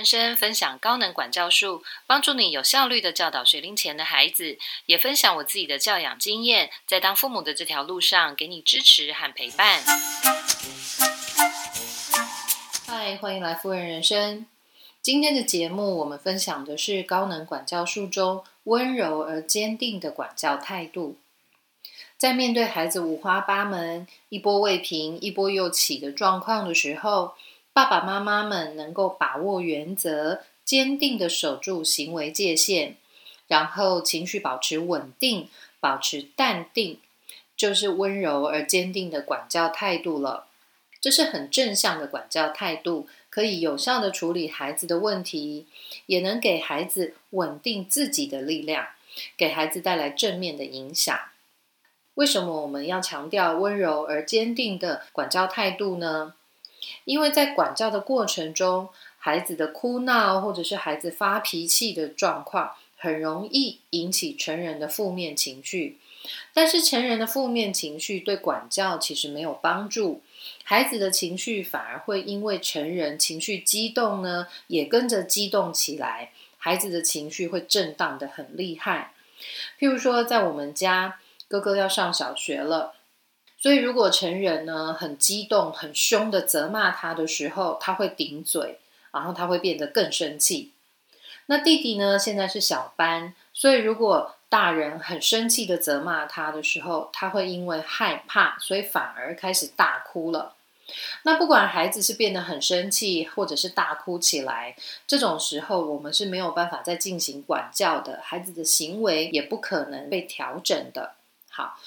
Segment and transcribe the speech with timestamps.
[0.00, 4.56] 人生分享高能管教术，帮助你有效率的教导学龄前的孩子，
[4.86, 9.82] 也分享我自己的教养经验，在当父母的这条路上给你支持和陪伴。
[12.86, 14.46] 嗨，欢迎来夫人人生。
[15.02, 21.18] 今天的节目，我们分享的是高能管教术中温柔而坚定的管教态度。
[22.16, 27.34] 在面对孩子五花八门、一波未平、一波又起的状况的时候，
[27.72, 32.96] 爸爸妈妈们能够把握原则，坚定的守住行为界限，
[33.46, 36.98] 然后情绪保持稳定，保持淡定，
[37.56, 40.46] 就是温柔而坚定的管教态度了。
[41.00, 45.66] 这是很正向的管教态度，可以有效的处理孩子的问题，
[46.06, 48.88] 也能给孩子稳定自己的力量，
[49.36, 51.18] 给孩子带来正面的影响。
[52.14, 56.34] 为什么我们要强调温柔而坚定的管教态度呢？
[57.04, 65.98] 因为在管教的过程中，孩子的哭闹或者是孩子发脾气的状况，很容易引起成人的负面情绪。
[66.52, 70.22] 但是成人的负面情绪对管教其实没有帮助，
[70.64, 79.14] 孩子的情绪反而会因为成人情绪激动呢，也跟着激动起来，孩子的情绪会震荡的很厉害。
[79.78, 82.92] 譬如说，在我们家，哥哥要上小学了。
[83.62, 88.78] 所以，如果成人呢很激动、很凶的责骂他的时候，他会顶嘴，
[89.12, 90.72] 然后他会变得更生气。
[91.44, 100.54] 那弟弟呢，现在是小班，所以如果大人很生气的责骂他的时候，他会因为害怕，所以反而开始大哭了。
[101.24, 104.74] 那不管孩子是变得很生气，或者是大哭起来，
[105.06, 111.12] 这种时候我们是没有办法再进行管教的，孩子的行为也不可能被调整的。
[111.50, 111.78] 好。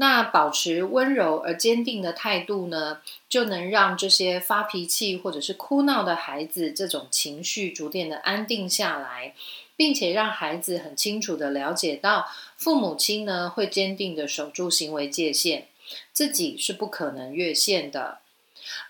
[0.00, 9.34] 那保持温柔而坚定的态度呢，就能让这些发脾气或者是哭闹的孩子这种情绪逐渐的安定下来，
[9.74, 15.66] 并且让孩子很清楚的了解到，父母亲呢会坚定的守住行为界限，
[16.12, 18.18] 自己是不可能越线的。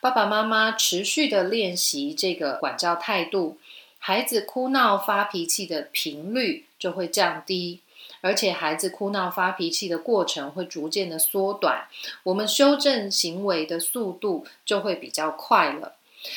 [0.03, 3.57] 爸爸妈妈持续的练习这个管教态度，
[3.99, 7.81] 孩子哭闹发脾气的频率就会降低。
[8.21, 11.87] 而且孩子哭闹发脾气的过程会逐渐的缩短，
[12.25, 15.95] 我们修正行为的速度就会比较快了。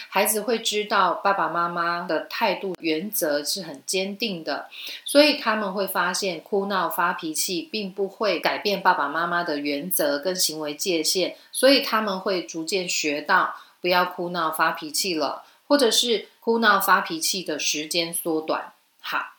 [0.10, 4.70] 孩子会知道爸爸妈妈的态度原则是很坚定的，
[5.04, 18.74] 所以他们会发现哭闹发脾气并不会改变爸爸妈妈的原则跟行为界限，所以他们会逐渐学到不要哭闹发脾气了，或者是哭闹发脾气的时间缩短。
[19.02, 19.34] 好。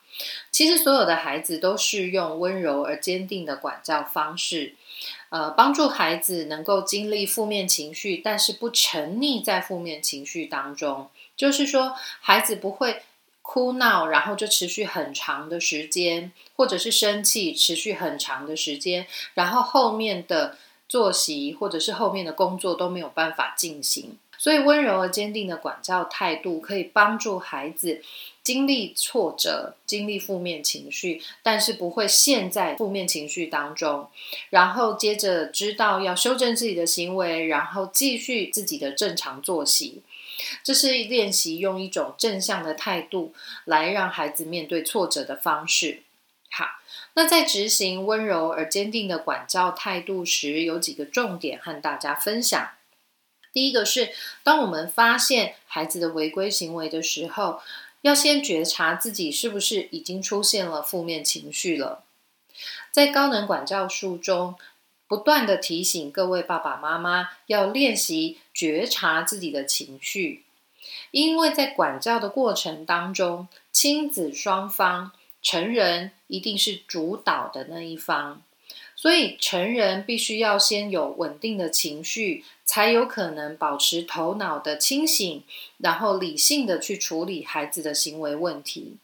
[0.51, 4.75] 其实，所有的孩子都是用温柔而坚定的管教方式，
[5.29, 11.09] 呃，帮助孩子能够经历负面情绪，但是不沉溺在负面情绪当中。
[11.35, 13.01] 就是说，孩子不会
[13.41, 20.57] 哭闹，然后就持续很长的时间，或者是生气持续很长的时间，然后后面的
[20.87, 24.17] 作息或者是后面的工作都没有办法进行。
[24.37, 28.03] 所以，温柔而坚定的管教态度可以帮助孩子。
[28.43, 34.09] 经历挫折，经历负面情绪，但是不会陷在负面情绪当中，
[34.49, 40.01] 然后接着知道要修正自己的行为，然后继续自己的正常作息。
[40.61, 43.33] 这是练习用一种正向的态度
[43.63, 46.03] 来让孩子面对挫折的方式。
[46.51, 46.65] 好，
[47.13, 52.71] 那在执行温柔而坚定的管教态度时，有几个重点和大家分享。
[53.53, 54.09] 第一个是，
[54.43, 57.61] 当我们发现孩子的违规行为的时候。
[58.03, 62.03] 要先觉察自己是不是已经出现了负面情绪了。
[62.91, 64.55] 在高能管教书中，
[65.07, 70.43] 不断的提醒各位爸爸妈妈要练习觉察自己的情绪，
[71.11, 78.41] 因为在管教的过程当中，亲子双方成人一定是主导的那一方。
[79.03, 85.43] 所以，成人必须要先有稳定的情绪，才有可能保持头脑的清醒，
[85.77, 88.95] 然后理性的去处理孩子的行为问题。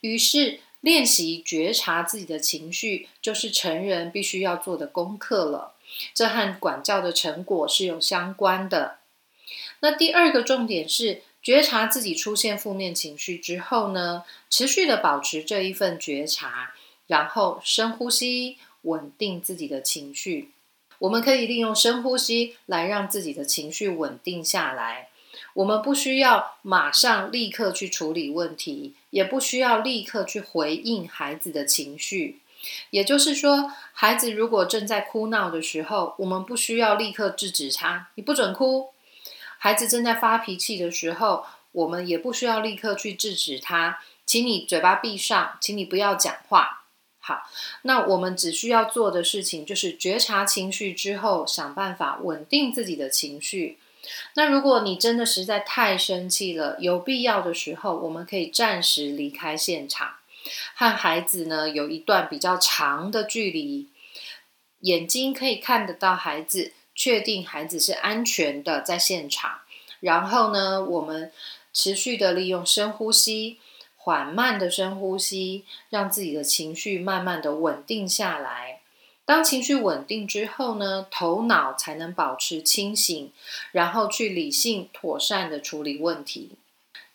[0.00, 5.74] 于是，练习觉察自己的情绪，就是成人必须要做的功课了。
[6.14, 9.00] 这和管教的成果是有相关的。
[9.80, 16.72] 那第二个重点是，觉察自己出现负面情绪之后呢，持续的保持这一份觉察，
[17.06, 18.56] 然后深呼吸。
[18.82, 20.50] 稳定自己的情绪，
[20.98, 25.08] 我们可以利用深呼吸来让自己的情绪稳定下来。
[25.54, 32.40] 我们不需要马上立刻去处理问题，也不需要立刻去回应孩子的情绪。
[32.90, 38.90] 也就是说，孩子如果正在哭闹的时候，我们不需要立刻制止他，你不准哭。
[39.58, 46.79] 孩子正在发脾气的时候，我们也不需要立刻去制止他，请你嘴巴闭上，请你不要讲话。
[47.30, 47.48] 好，
[47.82, 53.78] 那我们只需要做的事情就是觉察情绪之后，想办法稳定自己的情绪。
[54.34, 60.14] 那如果你真的实在太生气了，有必要的时候，我们可以暂时离开现场，
[60.74, 63.86] 和孩子呢有一段比较长的距离，
[64.80, 69.60] 眼睛可以看得到孩子，确定孩子是安全的在现场。
[70.00, 71.30] 然后呢，我们
[71.72, 73.60] 持续的利用深呼吸，
[74.02, 78.80] 缓慢的深呼吸，让自己的情绪慢慢的稳定下来。
[79.26, 83.30] 当情绪稳定之后呢，头脑才能保持清醒，
[83.72, 86.52] 然后去理性妥善的处理问题。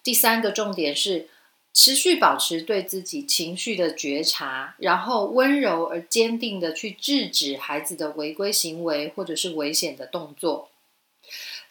[0.04, 1.28] 第三个重点是
[1.74, 10.70] 持续保持对自己情绪的觉察，然后温柔而坚定的去制止孩子的违规行为或者是危险的动作。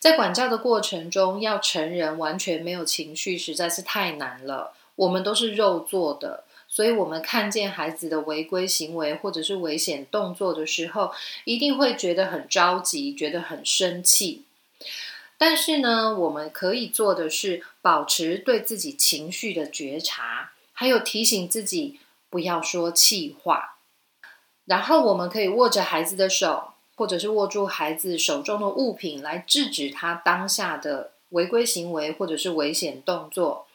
[0.00, 4.75] 在管教的过程中，要成人完全没有情绪实在是太难了。
[4.96, 11.12] 我们都是肉做的，所以我们看见孩子的违规行为或者是危险动作的时候，
[11.44, 14.44] 一定会觉得很着急，觉得很生气。
[15.37, 21.99] 但是呢，我们可以做的是保持对自己情绪的觉察，还有提醒自己
[22.31, 23.79] 不要说气话。
[24.64, 26.70] 然后，我们可以握着孩子的手。
[26.97, 33.67] 或者是握住孩子手中的物品来制止他当下的违规行为或者是危险动作，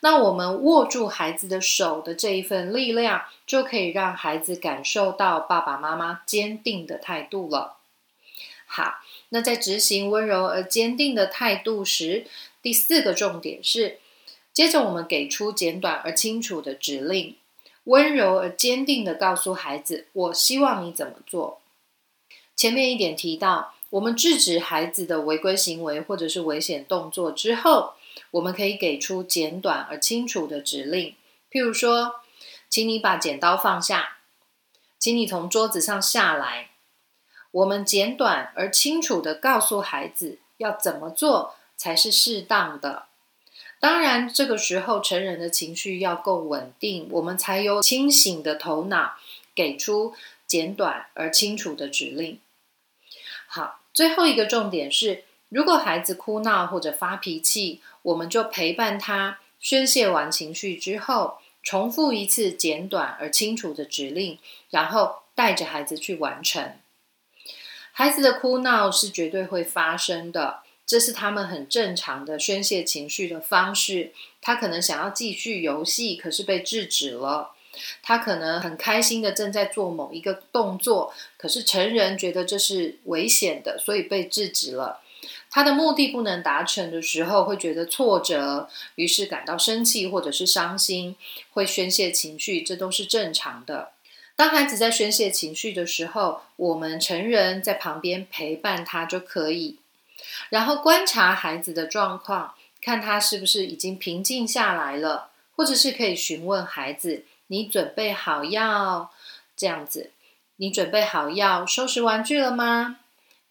[0.00, 7.78] 那我们握住孩子的手的这一份力量，就可以让孩子感受到爸爸妈妈坚定的态度了。
[8.66, 12.26] 好，那在执行温柔而坚定的态度时，
[12.62, 13.98] 第四个重点是，
[14.52, 17.36] 接着我们给出简短而清楚的指令，
[17.84, 21.60] 温柔而坚定的告诉孩子：“我希望你怎么做。”
[22.56, 27.94] 前面一点提到，我们制止孩子的违规行为或者是危险动作之后，
[28.32, 31.14] 我们可以给出简短而清楚的指令，
[31.50, 32.16] 譬如说，
[32.68, 34.18] 请你把剪刀放下，
[34.98, 36.70] 请你从桌子上下来。
[37.50, 43.06] 我们简短而清楚的告诉孩子要怎么做才是适当的。
[43.78, 49.14] 当然，这个时候成人的情绪要够稳定，我们才有清醒的头脑
[49.54, 50.14] 给出。
[50.44, 52.38] 简短而清楚的指令。
[53.46, 64.38] 好，最后一个重点是，如果孩子哭闹或者发脾气，我们就陪伴他宣泄完情绪之后，重复一次简短而清楚的指令，
[64.70, 66.72] 然后带着孩子去完成。
[67.92, 74.14] 孩子的哭闹是绝对会发生的，这是他们很正常的宣泄情绪的方式。
[74.40, 77.50] 他可能想要继续游戏，可是被制止了。
[78.02, 85.01] 他可能很开心的正在做某一个动作，可是成人觉得这是危险的，所以被制止了。
[85.54, 91.14] 他的目的不能达成的时候，会觉得挫折，于是感到生气或者是伤心，
[91.50, 93.90] 会宣泄情绪，这都是正常的。
[94.34, 99.76] 当孩子在宣泄情绪的时候，我们成人在旁边陪伴他就可以，
[100.48, 107.26] 然后观察孩子的状况，看他是不是已经平静下来了，或者是可以询问孩子。
[107.48, 109.12] 你准备好要
[109.54, 110.12] 这样子？
[110.56, 113.00] 你准备好要收拾玩具了吗？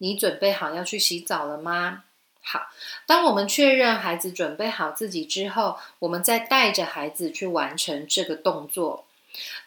[0.02, 2.02] 你准备好要去洗澡了吗？
[2.42, 2.66] 好，
[3.06, 9.04] 当我们确认孩子准备好自己之后，我们再带着孩子去完成这个动作，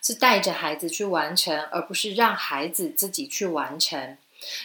[0.01, 4.18] 是带着孩子去完成，而不是让孩子自己去完成。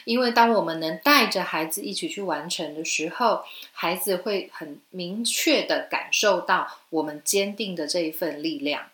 [0.04, 8.88] 因为当我们能带着孩子一起去完成的时候，孩子会很明确的感受到我们坚定的这一份力量。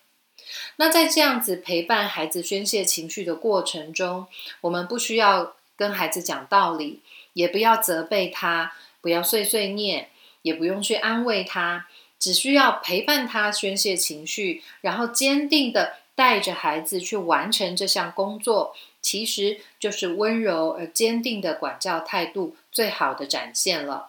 [0.77, 4.27] 那在这样子陪伴孩子宣泄情绪的过程中，
[4.61, 7.01] 我们不需要跟孩子讲道理，
[7.35, 10.09] 也不要责备他，不要碎碎念，
[10.43, 11.87] 也不用去安慰他，
[12.19, 24.09] 只需要陪伴他宣泄情绪，然后坚定的带着孩子去完成这项工作，其实就是温柔而坚定的管教态度最好的展现了。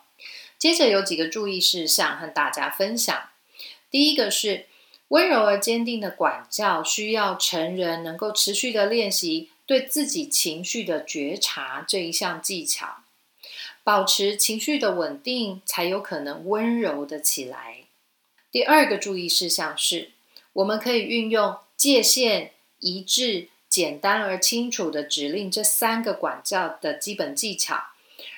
[0.58, 3.30] 接着有几个注意事项和大家分享，
[3.92, 4.66] 第一个是。
[5.10, 13.04] 温柔而坚定的管教，需要成人能够持续的练习对自己情绪的觉察这一项技巧，
[13.84, 17.84] 保持情绪的稳定，才有可能温柔的起来。
[18.50, 20.12] 第二个注意事项是，
[20.54, 27.88] 我们可以运用界限一致、简单而清楚的指令这三个管教的基本技巧，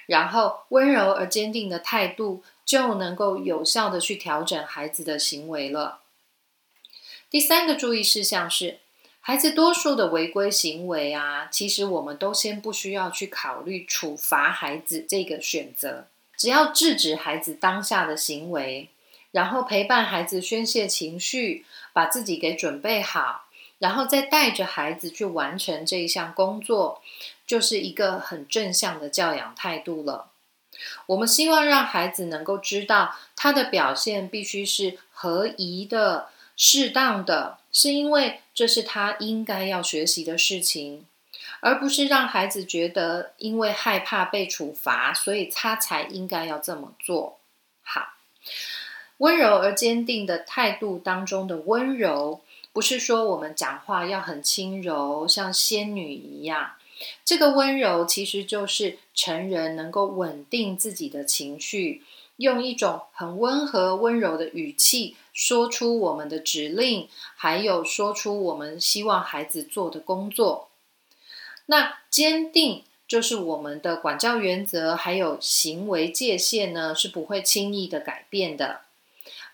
[0.07, 6.01] 然后温柔而坚定的态度就能够有效的去调整孩子的行为了。
[7.29, 8.79] 第三个注意事项是，
[9.21, 18.89] 孩子多数的违规行为啊，其实我们都先不需要去考虑处罚孩子这个选择，只要制止孩子当下的行为，
[19.31, 23.45] 然后陪伴孩子宣泄情绪，把自己给准备好，
[23.77, 27.01] 然后再带着孩子去完成这一项工作，
[27.45, 30.31] 就是一个很正向的教养态度了。
[31.07, 36.29] 我们希望让孩子能够知道，他的表现必须是合宜的、
[36.61, 41.05] 适当的，是因为这是他应该要学习的事情，
[41.61, 47.39] 而不是让孩子觉得因为害怕被处罚，所以他才应该要这么做。
[47.81, 48.09] 好，
[49.19, 52.41] 温柔而坚定的态度当中的温柔，
[52.73, 56.73] 不是说我们讲话要很轻柔，像仙女一样。
[57.23, 62.03] 这个温柔其实就是成人能够稳定自己的情绪，
[62.39, 70.69] 用一种很温和、温柔的语气说出我们的指令，还有说出我们希望孩子做的工作。
[71.65, 78.81] 那坚定就是我们的管教原则，还有行为界限呢，是不会轻易的改变的。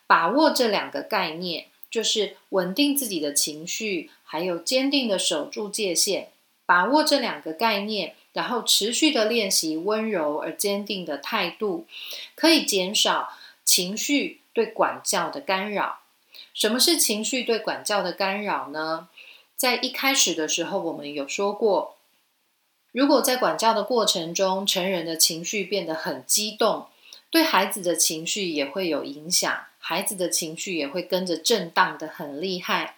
[0.05, 6.29] 把握这两个概念，就是稳定自己的情绪，还有坚定的守住界限。
[6.67, 11.87] 把握这两个概念，然后持续的练习温柔而坚定的态度，
[12.35, 13.29] 可以减少
[13.63, 15.99] 情绪对管教的干扰。
[16.53, 19.07] 什么是情绪对管教的干扰呢？
[19.55, 21.95] 在一开始的时候，我们有说过，
[22.91, 26.87] 如果在管教的过程中，成人的情绪变得很激动，
[27.29, 32.97] 对孩子的情绪也会有影响，孩子的情绪也会跟着震荡的很厉害。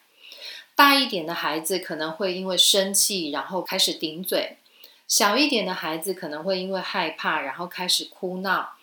[0.75, 4.57] 大一点的孩子可能会因为生气，然后开始顶嘴；
[5.07, 8.73] 小一点的孩子可能会因为害怕，然后开始哭闹。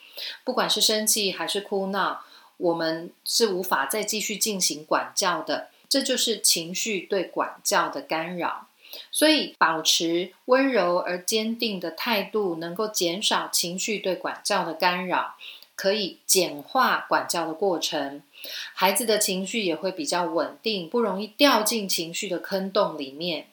[0.45, 2.23] 不管是生气还是哭闹，
[2.57, 5.69] 我们是无法再继续进行管教的。
[5.89, 8.69] 这就是情绪对管教的干扰。
[9.11, 15.37] 所以，保持温柔而坚定的态度，能够减少情绪对管教的干扰。
[15.77, 18.23] 可以简化管教的过程，
[18.75, 23.49] 孩子的情绪也会比较稳定，不容易掉进情绪的坑洞里面。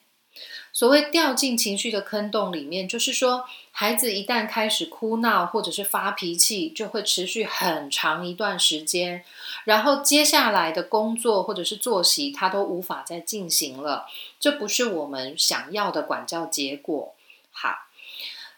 [0.72, 9.22] 所谓掉进情绪的坑洞里面，就是说，孩子一旦开始哭闹或者是发脾气，就会持续很长一段时间，
[9.64, 14.06] 然后接下来的工作或者是作息，他都无法再进行了。
[14.40, 17.14] 这不是我们想要的管教结果。
[17.50, 17.86] 好。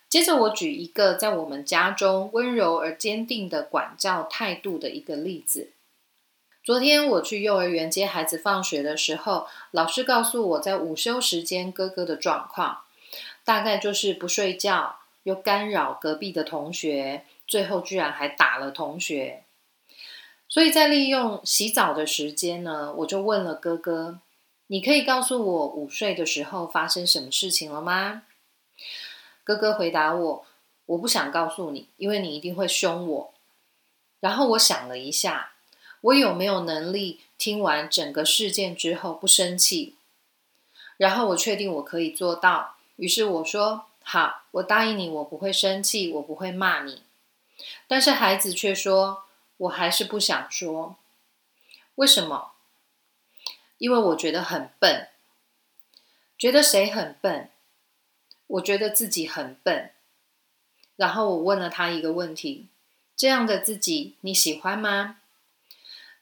[0.06, 5.73] 接着，我举一个在我们家中温柔而坚定的管教态度的一个例子。
[6.64, 12.85] 昨天我去幼儿园接孩子放学的时候，老师告诉我在午休时间哥哥的状况，
[13.44, 19.44] 大概就是不睡觉，又干扰隔壁的同学，最后居然还打了同学。
[20.49, 24.21] 所以在利用洗澡的时间呢，我就问了哥哥
[24.68, 28.23] ：“你可以告诉我午睡的时候发生什么事情了吗？”
[29.44, 30.47] 哥哥回答我
[30.87, 33.35] ：“我不想告诉你，因为你一定会凶我。”
[34.21, 35.52] 然后我想了一下，
[36.04, 39.96] 我有没有能力听完整个事件之后不生气？
[40.99, 47.02] 然后我确定我可以做到，于是我说：“好，我答应你，我不会生气，我不会骂你。”
[47.88, 49.25] 但是孩子却说
[49.56, 50.96] ：“我还是不想说。”
[51.96, 52.52] 为什么？
[53.78, 55.08] 因为我觉得很笨。
[56.37, 57.49] 觉得谁很笨？
[58.46, 59.90] 我觉得自己很笨，
[60.96, 62.66] 然后我问了他一个问题：
[63.16, 65.20] 这样的自己你喜欢吗？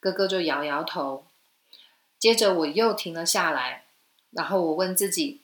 [0.03, 1.25] 哥哥就摇摇头。
[2.19, 3.85] 接着我又停了下来，
[4.33, 5.43] 然后我问自己：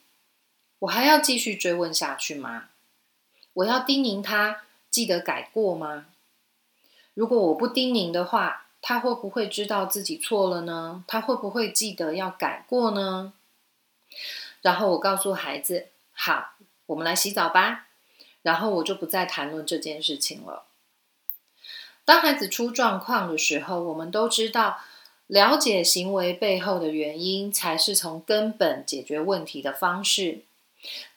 [0.81, 2.71] 我还要继续追问下去吗？
[3.53, 6.07] 我要叮咛他记得改过吗？
[7.15, 11.05] 如果我不叮咛的话，他会不会知道自己错了呢？
[11.07, 13.33] 他会不会记得要改过呢？
[14.63, 16.55] 然后我告诉孩子：好。
[16.87, 17.89] 我们来洗澡吧，
[18.41, 20.68] 然后我就不再谈论这件事情了。
[22.09, 24.79] 当孩子出状况的时候，我们都知道，
[25.27, 30.41] 了解行为背后的原因，才是从根本解决问题的方式。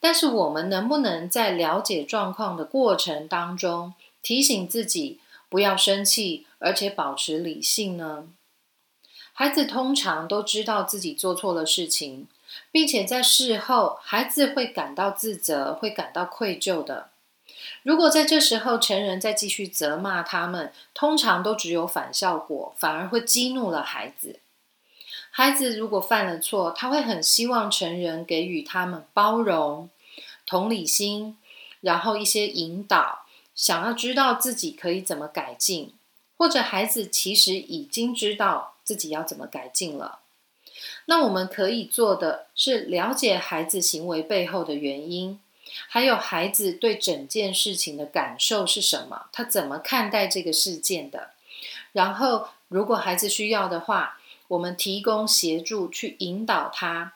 [0.01, 8.27] 但是，我们能不能在了解状况的过程当中，提醒自己不要生气，而且保持理性呢？
[9.31, 12.27] 孩子通常都知道自己做错了事情。
[12.69, 17.11] 并且在事后，孩子会感到自责，会感到愧疚的。
[17.83, 24.39] 如果在这时候成人再继续责骂他们，通常都只有反效果，反而会激怒了孩子。
[25.31, 29.89] 孩子如果犯了错，他会很希望成人给予他们包容、
[30.45, 31.37] 同理心，
[31.79, 35.93] 然后一些引导，想要知道自己可以怎么改进，
[36.37, 40.19] 或者孩子其实已经知道自己要怎么改进了。
[41.05, 45.39] 那我们可以做的是了解孩子行为背后的原因，
[45.87, 51.31] 还有孩子对整件事情的感受是什么，他怎么看待这个事件的，
[51.91, 57.13] 然后如果孩子需要的话，我们提供协助去引导他。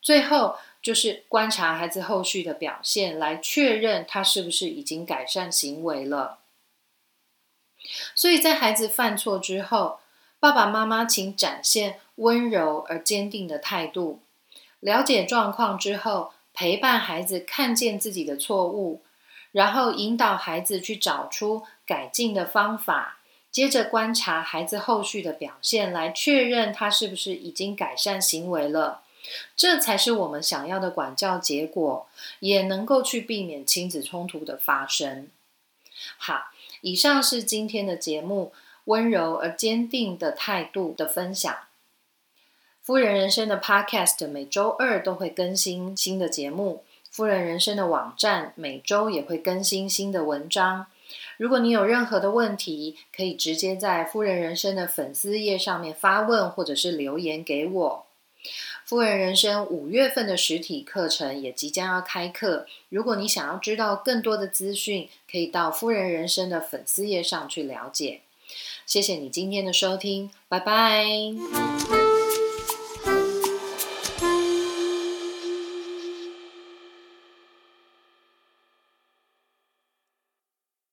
[0.00, 6.38] 最后就是观察孩子后续的表现，来确认他是不是已经改善行为了。
[8.14, 10.00] 所以在孩子犯错之后，
[10.38, 14.20] 爸爸妈妈请展现温柔而坚定的态度。
[14.80, 19.02] 了解状况之后，陪伴孩子看见自己的错误，
[19.52, 23.18] 然后引导孩子去找出改进的方法。
[23.50, 29.02] 接着观察孩子后续的表现，来确认他是不是已经改善行为了。
[29.56, 32.06] 这才是我们想要的管教结果，
[32.38, 35.28] 也能够去避免亲子冲突的发生。
[36.16, 38.52] 好，以上是今天的节目，
[38.84, 41.54] 温柔而坚定的态度的分享。
[42.82, 50.86] 夫人人生的 Podcast 每周二都会更新新的节目，夫人人生的网站每周也会更新新的文章。
[51.36, 58.06] 如果你有任何的问题，可以直接在夫人人生的粉丝页上面发问，或者是留言给我。
[58.84, 68.22] 夫人人生五月份的实体课程也即将要开课，如果你想要知道更多的资讯，可以到夫人人生的粉丝页上去了解。
[68.86, 71.99] 谢谢你今天的收听，拜拜。